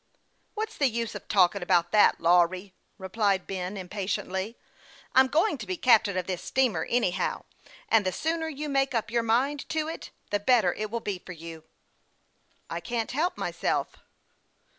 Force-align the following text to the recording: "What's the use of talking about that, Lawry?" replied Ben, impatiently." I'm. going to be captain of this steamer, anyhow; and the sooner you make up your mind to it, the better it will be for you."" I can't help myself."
"What's 0.55 0.77
the 0.77 0.87
use 0.89 1.13
of 1.13 1.27
talking 1.27 1.61
about 1.61 1.91
that, 1.91 2.19
Lawry?" 2.19 2.73
replied 3.07 3.45
Ben, 3.45 3.77
impatiently." 3.77 4.57
I'm. 5.13 5.27
going 5.27 5.59
to 5.59 5.67
be 5.67 5.77
captain 5.77 6.17
of 6.17 6.25
this 6.25 6.43
steamer, 6.43 6.85
anyhow; 6.85 7.43
and 7.87 8.03
the 8.03 8.11
sooner 8.11 8.47
you 8.49 8.67
make 8.67 8.95
up 8.95 9.11
your 9.11 9.21
mind 9.21 9.69
to 9.69 9.87
it, 9.87 10.09
the 10.31 10.39
better 10.39 10.73
it 10.73 10.89
will 10.89 11.01
be 11.01 11.19
for 11.19 11.33
you."" 11.33 11.65
I 12.67 12.79
can't 12.79 13.11
help 13.11 13.37
myself." 13.37 13.97